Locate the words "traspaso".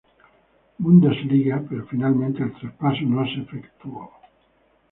2.53-3.03